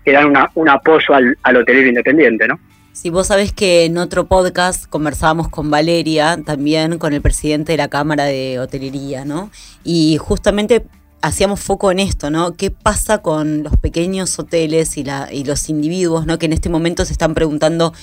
que 0.07 0.13
dan 0.13 0.33
un 0.55 0.69
apoyo 0.69 1.13
al, 1.13 1.37
al 1.43 1.57
hotelero 1.57 1.89
independiente, 1.89 2.47
¿no? 2.47 2.57
Si 2.93 3.09
vos 3.09 3.27
sabés 3.27 3.51
que 3.51 3.83
en 3.83 3.97
otro 3.97 4.25
podcast 4.25 4.85
conversábamos 4.85 5.49
con 5.49 5.69
Valeria, 5.69 6.39
también 6.45 6.97
con 6.97 7.11
el 7.11 7.21
presidente 7.21 7.73
de 7.73 7.77
la 7.77 7.89
Cámara 7.89 8.23
de 8.23 8.57
Hotelería, 8.57 9.25
¿no? 9.25 9.51
Y 9.83 10.15
justamente 10.15 10.85
hacíamos 11.21 11.59
foco 11.59 11.91
en 11.91 11.99
esto, 11.99 12.29
¿no? 12.29 12.53
¿Qué 12.53 12.71
pasa 12.71 13.17
con 13.17 13.63
los 13.63 13.75
pequeños 13.75 14.39
hoteles 14.39 14.97
y, 14.97 15.03
y 15.31 15.43
los 15.43 15.67
individuos, 15.67 16.25
¿no? 16.25 16.39
Que 16.39 16.45
en 16.45 16.53
este 16.53 16.69
momento 16.69 17.03
se 17.03 17.11
están 17.11 17.33
preguntando, 17.33 17.93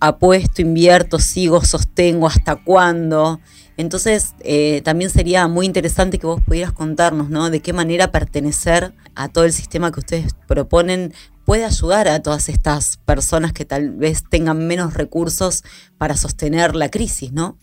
apuesto, 0.00 0.62
invierto, 0.62 1.18
sigo, 1.18 1.62
sostengo, 1.62 2.28
hasta 2.28 2.56
cuándo. 2.56 3.40
Entonces, 3.80 4.34
eh, 4.44 4.82
también 4.84 5.10
sería 5.10 5.48
muy 5.48 5.66
interesante 5.66 6.18
que 6.18 6.26
vos 6.26 6.42
pudieras 6.46 6.72
contarnos, 6.72 7.30
¿no? 7.30 7.50
De 7.50 7.60
qué 7.60 7.72
manera 7.72 8.12
pertenecer 8.12 8.92
a 9.14 9.28
todo 9.28 9.44
el 9.44 9.52
sistema 9.52 9.90
que 9.90 10.00
ustedes 10.00 10.34
proponen 10.46 11.12
puede 11.46 11.64
ayudar 11.64 12.06
a 12.06 12.22
todas 12.22 12.48
estas 12.48 12.98
personas 12.98 13.52
que 13.52 13.64
tal 13.64 13.90
vez 13.90 14.22
tengan 14.28 14.66
menos 14.66 14.94
recursos 14.94 15.64
para 15.98 16.14
sostener 16.14 16.76
la 16.76 16.90
crisis, 16.90 17.32
¿no? 17.32 17.56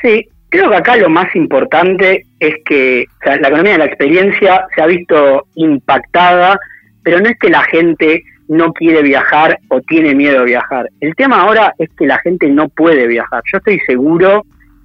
Sí, 0.00 0.28
Creo 0.54 0.70
que 0.70 0.76
acá 0.76 0.96
lo 0.96 1.10
más 1.10 1.34
importante 1.34 2.26
es 2.38 2.54
que 2.64 3.06
la 3.24 3.48
economía 3.48 3.72
de 3.72 3.78
la 3.78 3.86
experiencia 3.86 4.64
se 4.72 4.82
ha 4.82 4.86
visto 4.86 5.48
impactada, 5.56 6.60
pero 7.02 7.18
no 7.18 7.28
es 7.28 7.36
que 7.40 7.50
la 7.50 7.64
gente 7.64 8.22
no 8.46 8.72
quiere 8.72 9.02
viajar 9.02 9.58
o 9.68 9.80
tiene 9.80 10.14
miedo 10.14 10.42
a 10.42 10.44
viajar. 10.44 10.88
El 11.00 11.16
tema 11.16 11.40
ahora 11.40 11.74
es 11.76 11.88
que 11.98 12.06
la 12.06 12.20
gente 12.20 12.48
no 12.50 12.68
puede 12.68 13.08
viajar. 13.08 13.42
Yo 13.52 13.58
estoy 13.58 13.80
seguro 13.80 14.44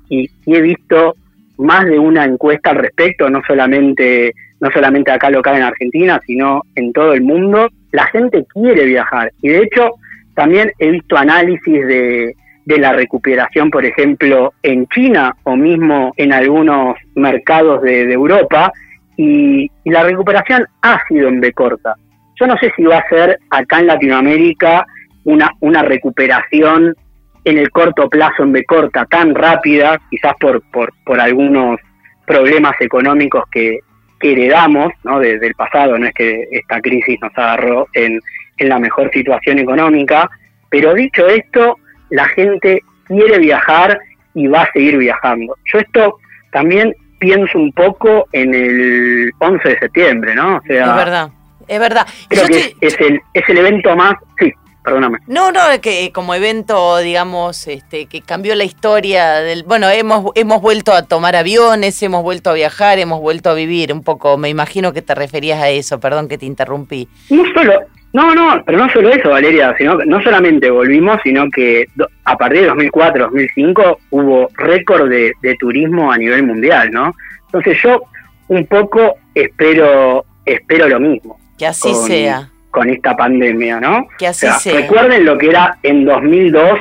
y, 0.10 0.30
he 0.46 0.62
visto 0.62 1.16
más 1.58 1.86
de 1.86 2.00
una 2.00 2.26
encuesta 2.26 2.72
al 2.72 2.78
respecto, 2.78 3.30
no 3.30 3.42
solamente 3.46 4.34
no 4.62 4.70
solamente 4.72 5.12
acá 5.12 5.30
local 5.30 5.56
en 5.56 5.64
Argentina, 5.64 6.20
sino 6.26 6.64
en 6.76 6.92
todo 6.92 7.14
el 7.14 7.22
mundo. 7.22 7.70
La 7.92 8.06
gente 8.08 8.46
quiere 8.54 8.86
viajar 8.86 9.32
y 9.42 9.50
de 9.50 9.64
hecho 9.64 9.92
también 10.36 10.72
he 10.80 10.92
visto 10.92 11.18
análisis 11.18 11.88
de, 11.88 12.36
de 12.70 12.78
la 12.78 12.94
recuperación, 12.94 13.72
por 13.72 13.84
ejemplo, 13.84 14.54
en 14.62 14.86
China 14.90 15.36
o 15.42 15.56
mismo 15.56 16.14
en 16.18 16.32
algunos 16.32 16.98
mercados 17.16 17.82
de, 17.82 18.14
Europa, 18.14 18.72
y, 19.18 19.72
la 19.86 20.04
recuperación 20.04 20.68
ha 20.84 21.00
sido 21.08 21.30
en 21.30 21.42
B 21.42 21.52
corta. 21.52 21.96
Yo 22.40 22.46
no 22.46 22.56
sé 22.58 22.72
si 22.76 22.84
va 22.84 23.00
a 23.00 23.10
ser 23.10 23.40
acá 23.50 23.80
en 23.80 23.88
Latinoamérica 23.88 24.86
una, 25.24 25.52
una 25.62 25.82
recuperación 25.82 26.96
en 27.44 27.58
el 27.58 27.72
corto 27.72 28.10
plazo 28.10 28.44
en 28.44 28.52
B 28.52 28.64
corta 28.66 29.06
tan 29.06 29.34
rápida, 29.34 30.00
quizás 30.10 30.34
por, 30.40 30.62
por, 30.72 30.94
por 31.06 31.20
algunos 31.20 31.80
problemas 32.26 32.76
económicos 32.80 33.44
que, 33.52 33.80
heredamos 34.22 34.92
¿no? 35.06 35.20
desde 35.20 35.48
el 35.48 35.56
pasado, 35.56 35.98
no 35.98 36.06
es 36.06 36.14
que 36.14 36.46
esta 36.52 36.82
crisis 36.82 37.18
nos 37.22 37.32
agarró 37.38 37.88
en, 37.94 38.20
en 38.58 38.70
la 38.70 38.78
mejor 38.78 39.10
situación 39.14 39.60
económica, 39.60 40.30
pero 40.70 40.94
dicho 40.94 41.26
esto, 41.28 41.78
la 42.10 42.26
gente 42.28 42.82
quiere 43.06 43.40
viajar 43.40 43.98
y 44.34 44.48
va 44.48 44.64
a 44.64 44.72
seguir 44.74 44.98
viajando. 44.98 45.56
Yo 45.72 45.80
esto 45.80 46.18
también 46.52 46.94
pienso 47.20 47.58
un 47.58 47.72
poco 47.72 48.28
en 48.32 48.54
el 48.54 49.32
11 49.40 49.70
de 49.70 49.80
septiembre, 49.80 50.36
¿no? 50.36 50.58
O 50.58 50.62
sea, 50.62 50.86
es 50.86 50.96
verdad, 50.96 51.30
es 51.68 51.80
verdad. 51.80 52.08
Creo 52.28 52.48
que 52.48 52.76
es, 52.82 53.00
el, 53.00 53.22
es 53.34 53.50
el 53.50 53.58
evento 53.58 53.96
más, 53.96 54.14
sí, 54.40 54.54
perdóname. 54.90 55.20
No, 55.28 55.52
no, 55.52 55.60
que 55.82 56.12
como 56.12 56.34
evento, 56.34 56.98
digamos, 56.98 57.68
este, 57.68 58.08
que 58.08 58.22
cambió 58.22 58.56
la 58.56 58.64
historia 58.64 59.36
del, 59.36 59.64
bueno, 59.64 59.88
hemos, 59.90 60.32
hemos 60.36 60.62
vuelto 60.62 60.94
a 60.94 61.04
tomar 61.04 61.36
aviones, 61.36 62.02
hemos 62.02 62.24
vuelto 62.24 62.50
a 62.50 62.54
viajar, 62.54 62.98
hemos 62.98 63.22
vuelto 63.22 63.52
a 63.52 63.54
vivir 63.54 63.94
un 63.94 64.04
poco, 64.04 64.38
me 64.38 64.50
imagino 64.50 64.92
que 64.92 65.02
te 65.02 65.14
referías 65.14 65.62
a 65.62 65.70
eso, 65.70 66.00
perdón 66.00 66.28
que 66.28 66.40
te 66.40 66.48
interrumpí. 66.48 67.08
No 67.30 67.44
solo, 67.54 67.74
no, 68.14 68.34
no, 68.34 68.64
pero 68.66 68.80
no 68.80 68.90
solo 68.90 69.10
eso, 69.10 69.30
Valeria, 69.30 69.76
sino 69.78 69.98
no 70.06 70.22
solamente 70.24 70.72
volvimos, 70.72 71.20
sino 71.24 71.50
que 71.52 71.86
a 72.26 72.36
partir 72.36 72.62
de 72.62 72.72
2004-2005 72.72 73.98
hubo 74.10 74.50
récord 74.56 75.08
de, 75.08 75.34
turismo 75.60 76.12
a 76.12 76.18
nivel 76.18 76.44
mundial, 76.44 76.90
¿no? 76.92 77.14
Entonces 77.46 77.78
yo 77.84 78.02
un 78.48 78.66
poco 78.66 79.18
espero 79.36 80.26
espero 80.46 80.88
lo 80.88 81.00
mismo. 81.00 81.40
Que 81.60 81.68
así 81.68 81.94
sea. 81.94 82.50
Con 82.72 82.90
esta 82.90 83.16
pandemia, 83.16 83.80
¿no? 83.80 84.08
Que 84.18 84.28
así 84.28 84.48
sea. 84.48 84.82
Recuerden 84.82 85.26
lo 85.26 85.38
que 85.38 85.50
era 85.50 85.78
en 85.84 86.06
2002 86.06 86.80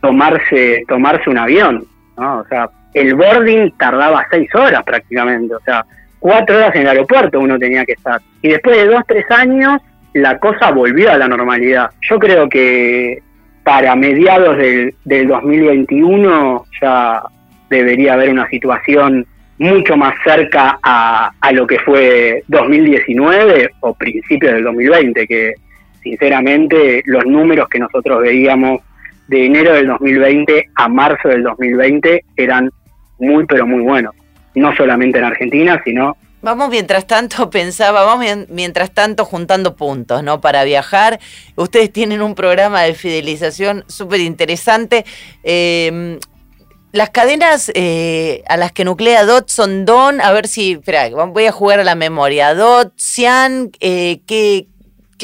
tomarse 0.00 0.84
tomarse 0.88 1.30
un 1.30 1.38
avión, 1.38 1.84
¿no? 2.16 2.40
O 2.40 2.44
sea, 2.46 2.68
el 2.94 3.14
boarding 3.14 3.72
tardaba 3.78 4.26
seis 4.30 4.54
horas 4.54 4.82
prácticamente, 4.84 5.54
o 5.54 5.60
sea, 5.60 5.84
cuatro 6.18 6.56
horas 6.56 6.74
en 6.74 6.82
el 6.82 6.88
aeropuerto 6.88 7.40
uno 7.40 7.58
tenía 7.58 7.84
que 7.84 7.92
estar. 7.92 8.20
Y 8.42 8.48
después 8.48 8.76
de 8.76 8.86
dos, 8.86 9.02
tres 9.06 9.24
años 9.30 9.80
la 10.12 10.38
cosa 10.38 10.70
volvió 10.70 11.10
a 11.10 11.18
la 11.18 11.28
normalidad. 11.28 11.90
Yo 12.08 12.18
creo 12.18 12.48
que 12.48 13.22
para 13.62 13.94
mediados 13.94 14.56
del, 14.56 14.94
del 15.04 15.28
2021 15.28 16.64
ya 16.80 17.22
debería 17.68 18.14
haber 18.14 18.30
una 18.30 18.48
situación 18.48 19.26
mucho 19.60 19.94
más 19.94 20.14
cerca 20.24 20.78
a, 20.82 21.32
a, 21.38 21.52
lo 21.52 21.66
que 21.66 21.78
fue 21.80 22.42
2019 22.48 23.70
o 23.80 23.92
principios 23.92 24.54
del 24.54 24.64
2020, 24.64 25.26
que 25.26 25.52
sinceramente 26.02 27.02
los 27.04 27.26
números 27.26 27.68
que 27.68 27.78
nosotros 27.78 28.22
veíamos 28.22 28.80
de 29.28 29.44
enero 29.44 29.74
del 29.74 29.88
2020 29.88 30.70
a 30.74 30.88
marzo 30.88 31.28
del 31.28 31.42
2020 31.42 32.24
eran 32.36 32.70
muy 33.18 33.44
pero 33.44 33.66
muy 33.66 33.82
buenos, 33.82 34.14
no 34.54 34.74
solamente 34.74 35.18
en 35.18 35.24
Argentina, 35.24 35.80
sino 35.84 36.16
Vamos 36.42 36.70
mientras 36.70 37.06
tanto, 37.06 37.50
pensaba, 37.50 38.04
vamos 38.04 38.46
mientras 38.48 38.92
tanto 38.92 39.24
juntando 39.24 39.76
puntos, 39.76 40.22
¿no? 40.22 40.40
Para 40.40 40.64
viajar. 40.64 41.20
Ustedes 41.56 41.92
tienen 41.92 42.22
un 42.22 42.34
programa 42.34 42.82
de 42.82 42.94
fidelización 42.94 43.84
súper 43.88 44.20
interesante. 44.20 45.04
Em, 45.42 46.18
las 46.92 47.10
cadenas 47.10 47.70
eh, 47.74 48.42
a 48.48 48.56
las 48.56 48.72
que 48.72 48.84
nuclea 48.84 49.24
DOT 49.24 49.48
son 49.48 49.84
DON, 49.84 50.20
a 50.20 50.32
ver 50.32 50.46
si, 50.46 50.72
espera, 50.72 51.08
voy 51.26 51.46
a 51.46 51.52
jugar 51.52 51.80
a 51.80 51.84
la 51.84 51.94
memoria. 51.94 52.54
DOT, 52.54 52.92
CIAN, 52.98 53.70
eh, 53.80 54.20
¿qué, 54.26 54.66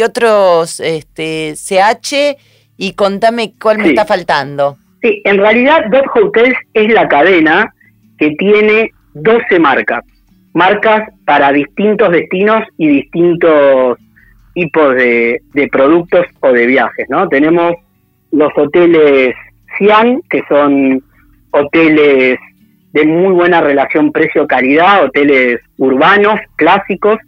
otros 0.05 0.81
este, 0.81 1.55
CH? 1.55 2.37
Y 2.77 2.93
contame 2.93 3.55
cuál 3.61 3.79
me 3.79 3.89
está 3.89 4.05
faltando. 4.05 4.77
Sí, 5.03 5.23
en 5.25 5.39
realidad 5.39 5.87
DOT 5.91 6.07
Hotels 6.15 6.57
es 6.75 6.93
la 6.93 7.09
cadena 7.09 7.73
que 8.19 8.31
tiene 8.39 8.93
12 9.15 9.59
marcas. 9.59 10.05
marcas 10.53 11.09
para 11.25 11.53
distintos 11.53 12.11
destinos 12.13 12.63
y 12.79 12.89
distintos 12.89 13.99
tipos 14.55 14.95
de, 14.95 15.43
de 15.53 15.69
productos 15.69 16.27
o 16.41 16.53
de 16.53 16.67
viajes, 16.67 17.07
¿no? 17.11 17.29
Tenemos 17.29 17.75
los 18.31 18.51
hoteles 18.57 19.35
Cian, 19.77 20.23
que 20.31 20.43
son 20.49 21.03
hoteles 21.50 22.38
de 22.93 23.05
muy 23.05 23.35
buena 23.35 23.61
relación 23.61 24.11
precio-calidad, 24.11 25.05
hoteles 25.05 25.61
urbanos, 25.76 26.41
clásicos. 26.57 27.19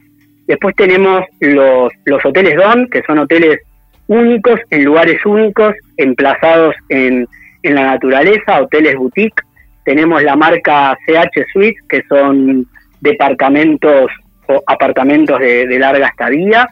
Después 0.46 0.75
tenemos 0.76 1.25
los, 1.40 1.92
los 2.06 2.25
hoteles 2.25 2.56
Don, 2.56 2.88
que 2.88 3.02
son 3.02 3.18
hoteles 3.18 3.58
únicos, 4.06 4.60
en 4.70 4.84
lugares 4.84 5.25
únicos, 5.26 5.75
emplazados 5.98 6.75
en, 6.88 7.28
en 7.62 7.75
la 7.75 7.84
naturaleza, 7.84 8.62
hoteles 8.62 8.96
boutique. 8.96 9.42
Tenemos 9.84 10.22
la 10.22 10.37
marca 10.37 10.96
CH 11.06 11.44
Suites, 11.52 11.82
que 11.88 12.02
son 12.08 12.66
departamentos 13.00 14.10
o 14.46 14.62
apartamentos 14.66 15.38
de, 15.38 15.78
larga 15.78 16.08
estadía. 16.08 16.68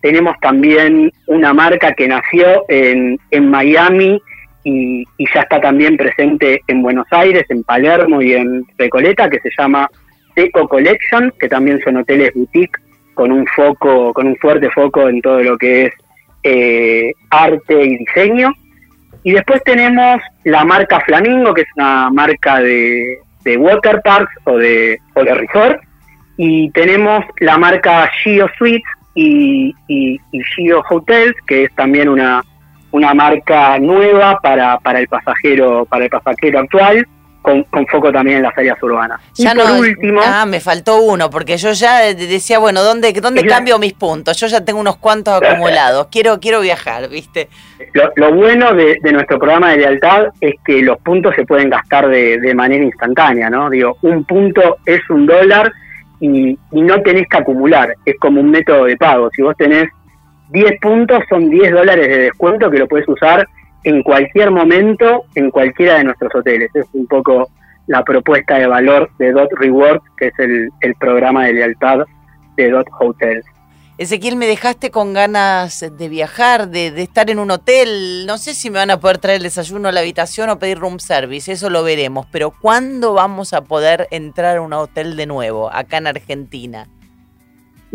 Tenemos 0.00 0.36
también 0.40 1.10
una 1.26 1.52
marca 1.52 1.92
que 1.92 2.06
nació 2.06 2.64
en, 2.68 3.18
en 3.30 3.50
Miami 3.50 4.20
y, 4.68 5.04
ya 5.32 5.42
está 5.42 5.60
también 5.60 5.96
presente 5.96 6.60
en 6.66 6.82
Buenos 6.82 7.06
Aires, 7.12 7.44
en 7.50 7.62
Palermo 7.62 8.20
y 8.20 8.32
en 8.32 8.64
Recoleta, 8.76 9.30
que 9.30 9.38
se 9.38 9.50
llama 9.56 9.88
Eco 10.34 10.66
Collection, 10.66 11.32
que 11.38 11.48
también 11.48 11.80
son 11.84 11.98
hoteles 11.98 12.34
boutique 12.34 12.76
con 13.14 13.30
un 13.30 13.46
foco, 13.46 14.12
con 14.12 14.26
un 14.26 14.36
fuerte 14.36 14.68
foco 14.70 15.08
en 15.08 15.22
todo 15.22 15.40
lo 15.40 15.56
que 15.56 15.84
es 15.84 15.92
eh, 16.42 17.12
arte 17.30 17.84
y 17.84 17.96
diseño. 17.96 18.52
Y 19.22 19.32
después 19.34 19.62
tenemos 19.62 20.20
la 20.42 20.64
marca 20.64 20.98
Flamingo, 21.00 21.54
que 21.54 21.62
es 21.62 21.68
una 21.76 22.10
marca 22.10 22.60
de, 22.60 23.18
de 23.44 23.56
water 23.56 24.02
parks 24.02 24.34
o 24.44 24.58
de, 24.58 24.98
o 25.14 25.22
resort. 25.22 25.80
Y 26.36 26.70
tenemos 26.72 27.24
la 27.38 27.56
marca 27.56 28.10
Gio 28.20 28.48
Suites 28.58 28.90
y, 29.14 29.72
y, 29.86 30.20
y 30.32 30.42
Gio 30.42 30.82
Hotels, 30.90 31.36
que 31.46 31.64
es 31.64 31.74
también 31.76 32.08
una, 32.08 32.42
una 32.96 33.12
marca 33.12 33.78
nueva 33.78 34.38
para, 34.42 34.78
para 34.78 34.98
el 35.00 35.08
pasajero 35.08 35.84
para 35.84 36.04
el 36.04 36.10
pasajero 36.10 36.60
actual 36.60 37.06
con, 37.42 37.62
con, 37.64 37.86
foco 37.86 38.10
también 38.10 38.38
en 38.38 38.42
las 38.42 38.58
áreas 38.58 38.82
urbanas. 38.82 39.20
Ya 39.34 39.52
y 39.52 39.54
por 39.54 39.68
no, 39.68 39.78
último, 39.78 40.20
ah, 40.24 40.46
me 40.46 40.58
faltó 40.58 41.00
uno, 41.00 41.30
porque 41.30 41.56
yo 41.58 41.70
ya 41.72 42.00
decía, 42.12 42.58
bueno, 42.58 42.82
¿dónde, 42.82 43.12
dónde 43.12 43.46
cambio 43.46 43.78
mis 43.78 43.92
puntos? 43.92 44.36
Yo 44.40 44.48
ya 44.48 44.64
tengo 44.64 44.80
unos 44.80 44.96
cuantos 44.96 45.40
acumulados, 45.40 46.08
quiero, 46.10 46.40
quiero 46.40 46.60
viajar, 46.60 47.08
¿viste? 47.08 47.48
Lo, 47.92 48.10
lo 48.16 48.34
bueno 48.34 48.74
de, 48.74 48.98
de, 49.00 49.12
nuestro 49.12 49.38
programa 49.38 49.70
de 49.70 49.76
lealtad 49.76 50.24
es 50.40 50.54
que 50.64 50.82
los 50.82 50.98
puntos 50.98 51.36
se 51.36 51.44
pueden 51.44 51.70
gastar 51.70 52.08
de, 52.08 52.40
de 52.40 52.52
manera 52.52 52.82
instantánea, 52.82 53.48
¿no? 53.48 53.70
Digo, 53.70 53.96
un 54.02 54.24
punto 54.24 54.78
es 54.84 55.08
un 55.08 55.26
dólar 55.26 55.70
y, 56.18 56.58
y 56.72 56.82
no 56.82 57.00
tenés 57.02 57.28
que 57.28 57.36
acumular, 57.36 57.94
es 58.04 58.16
como 58.18 58.40
un 58.40 58.50
método 58.50 58.86
de 58.86 58.96
pago. 58.96 59.30
Si 59.36 59.42
vos 59.42 59.56
tenés 59.56 59.88
10 60.50 60.80
puntos 60.80 61.22
son 61.28 61.50
10 61.50 61.72
dólares 61.72 62.08
de 62.08 62.18
descuento 62.18 62.70
que 62.70 62.78
lo 62.78 62.88
puedes 62.88 63.08
usar 63.08 63.46
en 63.84 64.02
cualquier 64.02 64.50
momento 64.50 65.24
en 65.34 65.50
cualquiera 65.50 65.98
de 65.98 66.04
nuestros 66.04 66.34
hoteles. 66.34 66.70
Es 66.74 66.86
un 66.92 67.06
poco 67.06 67.48
la 67.86 68.02
propuesta 68.04 68.58
de 68.58 68.66
valor 68.66 69.10
de 69.18 69.32
Dot 69.32 69.50
Rewards, 69.52 70.02
que 70.16 70.28
es 70.28 70.38
el, 70.38 70.94
programa 70.98 71.46
de 71.46 71.54
lealtad 71.54 72.00
de 72.56 72.70
Dot 72.70 72.86
Hotels. 72.98 73.44
Ezequiel, 73.98 74.36
me 74.36 74.46
dejaste 74.46 74.90
con 74.90 75.14
ganas 75.14 75.84
de 75.96 76.08
viajar, 76.08 76.68
de, 76.68 76.90
de, 76.90 77.02
estar 77.02 77.30
en 77.30 77.38
un 77.38 77.50
hotel. 77.50 78.26
No 78.26 78.36
sé 78.36 78.52
si 78.52 78.68
me 78.68 78.78
van 78.78 78.90
a 78.90 79.00
poder 79.00 79.18
traer 79.18 79.38
el 79.38 79.44
desayuno 79.44 79.88
a 79.88 79.92
la 79.92 80.00
habitación 80.00 80.50
o 80.50 80.58
pedir 80.58 80.78
room 80.78 80.98
service, 80.98 81.50
eso 81.50 81.70
lo 81.70 81.82
veremos. 81.82 82.26
Pero 82.30 82.50
¿cuándo 82.50 83.14
vamos 83.14 83.54
a 83.54 83.62
poder 83.62 84.06
entrar 84.10 84.58
a 84.58 84.60
un 84.60 84.74
hotel 84.74 85.16
de 85.16 85.26
nuevo, 85.26 85.72
acá 85.72 85.96
en 85.96 86.08
Argentina? 86.08 86.88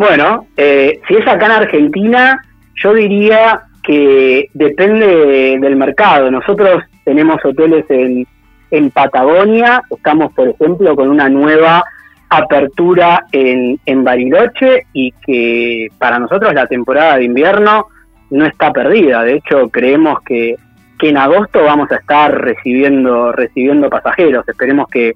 Bueno, 0.01 0.48
eh, 0.58 1.00
si 1.08 1.13
es 1.13 1.27
acá 1.27 1.46
en 1.46 1.51
Argentina, 1.51 2.41
yo 2.74 2.91
diría 2.96 3.62
que 3.84 4.50
depende 4.55 5.60
del 5.62 5.75
mercado. 5.75 6.31
Nosotros 6.31 6.81
tenemos 7.05 7.37
hoteles 7.46 7.85
en, 7.87 8.25
en 8.72 8.90
Patagonia, 8.90 9.83
estamos, 9.92 10.33
por 10.33 10.48
ejemplo, 10.48 10.96
con 10.96 11.07
una 11.07 11.29
nueva 11.29 11.83
apertura 12.29 13.25
en, 13.31 13.79
en 13.85 14.03
Bariloche 14.03 14.87
y 14.92 15.11
que 15.24 15.90
para 16.00 16.18
nosotros 16.18 16.51
la 16.51 16.66
temporada 16.66 17.18
de 17.18 17.25
invierno 17.25 17.85
no 18.31 18.46
está 18.48 18.74
perdida. 18.74 19.22
De 19.22 19.35
hecho, 19.35 19.70
creemos 19.70 20.20
que, 20.24 20.55
que 20.98 21.09
en 21.09 21.18
agosto 21.18 21.64
vamos 21.64 21.92
a 21.92 21.98
estar 21.98 22.33
recibiendo, 22.42 23.33
recibiendo 23.33 23.87
pasajeros. 23.87 24.50
Esperemos 24.50 24.87
que, 24.90 25.14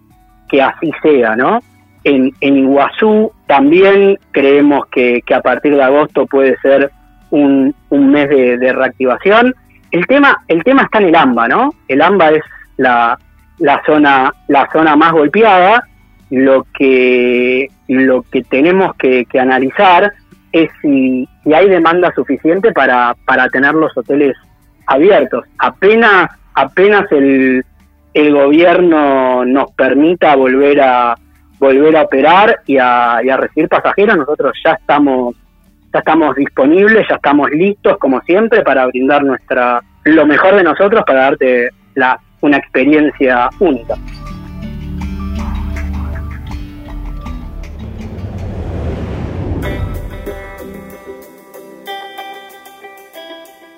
que 0.48 0.62
así 0.62 0.92
sea, 1.02 1.36
¿no? 1.36 1.60
En, 2.06 2.34
Iguazú 2.40 3.32
también 3.48 4.20
creemos 4.32 4.86
que, 4.92 5.24
que, 5.26 5.34
a 5.34 5.42
partir 5.42 5.76
de 5.76 5.82
agosto 5.82 6.28
puede 6.28 6.56
ser 6.60 6.92
un, 7.32 7.74
mes 7.90 8.30
de, 8.30 8.74
reactivación. 8.74 9.56
El 9.90 10.06
tema, 10.06 10.38
el 10.48 10.64
tema 10.64 10.84
está 10.84 11.00
en 11.00 11.06
el 11.06 11.16
AMBA, 11.16 11.48
¿no? 11.48 11.74
El 11.88 12.04
AMBA 12.04 12.30
es 12.30 12.44
la, 12.78 13.18
la 13.58 13.82
zona, 13.88 14.32
la 14.48 14.70
zona 14.72 14.96
más 14.96 15.14
golpeada. 15.14 15.88
Lo 16.30 16.66
que, 16.78 17.70
lo 17.88 18.22
que 18.24 18.44
tenemos 18.44 18.96
que, 18.98 19.26
que 19.26 19.40
analizar 19.40 20.12
es 20.52 20.70
si, 20.84 21.28
si, 21.44 21.54
hay 21.54 21.70
demanda 21.70 22.14
suficiente 22.14 22.72
para, 22.72 23.16
para 23.26 23.50
tener 23.50 23.74
los 23.74 23.98
hoteles 23.98 24.36
abiertos. 24.86 25.46
Apenas, 25.58 26.30
apenas 26.54 27.12
el, 27.12 27.66
el 28.14 28.34
gobierno 28.34 29.44
nos 29.44 29.72
permita 29.72 30.36
volver 30.36 30.82
a 30.82 31.16
volver 31.66 31.98
a 31.98 32.04
operar 32.04 32.60
y 32.68 32.78
a, 32.78 33.20
recibir 33.38 33.68
pasajeros, 33.68 34.18
nosotros 34.18 34.54
ya 34.64 34.74
estamos 34.74 35.36
ya 35.92 36.00
estamos 36.00 36.36
disponibles, 36.36 37.08
ya 37.10 37.16
estamos 37.16 37.50
listos 37.52 37.98
como 37.98 38.20
siempre 38.22 38.62
para 38.64 38.86
brindar 38.86 39.24
nuestra 39.24 39.82
lo 40.04 40.26
mejor 40.26 40.56
de 40.56 40.64
nosotros 40.64 41.04
para 41.08 41.22
darte 41.22 41.70
la, 41.96 42.20
una 42.42 42.58
experiencia 42.58 43.50
única. 43.60 43.96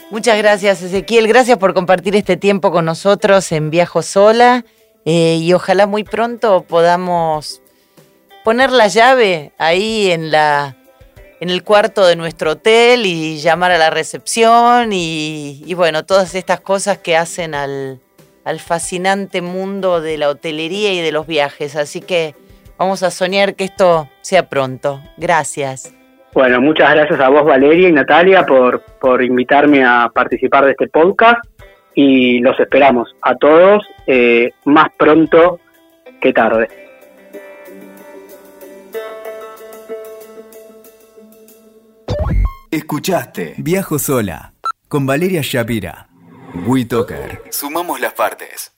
Muchas 0.09 0.37
gracias 0.37 0.81
Ezequiel, 0.81 1.27
gracias 1.27 1.57
por 1.57 1.73
compartir 1.73 2.15
este 2.15 2.35
tiempo 2.35 2.71
con 2.71 2.85
nosotros 2.85 3.51
en 3.51 3.69
Viajo 3.69 4.01
Sola 4.01 4.65
eh, 5.05 5.37
y 5.39 5.53
ojalá 5.53 5.85
muy 5.85 6.03
pronto 6.03 6.65
podamos 6.67 7.61
poner 8.47 8.71
la 8.71 8.87
llave 8.87 9.51
ahí 9.57 10.09
en 10.09 10.31
la 10.31 10.77
en 11.41 11.49
el 11.49 11.65
cuarto 11.65 12.07
de 12.07 12.15
nuestro 12.15 12.51
hotel 12.51 13.05
y 13.05 13.39
llamar 13.39 13.71
a 13.71 13.77
la 13.77 13.89
recepción 13.89 14.93
y, 14.93 15.63
y 15.65 15.73
bueno, 15.73 16.05
todas 16.05 16.33
estas 16.33 16.61
cosas 16.61 16.97
que 16.97 17.17
hacen 17.17 17.53
al, 17.53 17.99
al, 18.45 18.59
fascinante 18.59 19.41
mundo 19.41 19.99
de 19.99 20.17
la 20.17 20.29
hotelería 20.29 20.93
y 20.93 21.01
de 21.01 21.11
los 21.11 21.27
viajes. 21.27 21.75
Así 21.75 21.99
que 21.99 22.35
vamos 22.77 23.03
a 23.03 23.11
soñar 23.11 23.53
que 23.55 23.65
esto 23.65 24.07
sea 24.21 24.47
pronto. 24.47 25.01
Gracias. 25.17 25.93
Bueno, 26.33 26.61
muchas 26.61 26.93
gracias 26.93 27.19
a 27.19 27.27
vos 27.27 27.43
Valeria 27.43 27.89
y 27.89 27.91
Natalia 27.91 28.45
por, 28.45 28.81
por 29.01 29.21
invitarme 29.21 29.83
a 29.83 30.09
participar 30.15 30.63
de 30.63 30.71
este 30.71 30.87
podcast 30.87 31.43
y 31.95 32.39
los 32.39 32.57
esperamos 32.61 33.13
a 33.23 33.35
todos 33.35 33.83
eh, 34.05 34.51
más 34.63 34.87
pronto 34.97 35.59
que 36.21 36.31
tarde. 36.31 36.86
Escuchaste 42.77 43.55
Viajo 43.57 43.97
Sola 43.97 44.53
con 44.87 45.07
Valeria 45.07 45.41
Shapira. 45.43 46.09
WeToker. 46.67 47.41
Sumamos 47.49 47.99
las 47.99 48.13
partes. 48.13 48.76